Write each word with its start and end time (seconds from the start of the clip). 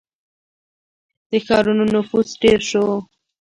•د 1.29 1.31
ښارونو 1.45 1.83
نفوس 1.93 2.29
ډېر 2.41 2.59
شو. 2.69 2.85